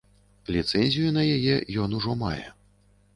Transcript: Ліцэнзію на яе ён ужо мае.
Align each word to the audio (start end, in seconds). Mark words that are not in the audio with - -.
Ліцэнзію 0.53 1.11
на 1.17 1.25
яе 1.35 1.55
ён 1.83 1.93
ужо 1.99 2.17
мае. 2.23 2.43